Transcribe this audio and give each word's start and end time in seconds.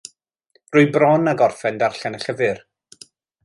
Rwy 0.75 0.87
bron 0.95 1.31
â 1.33 1.35
gorffen 1.43 1.79
darllen 1.85 2.21
y 2.21 2.23
llyfr. 2.25 2.65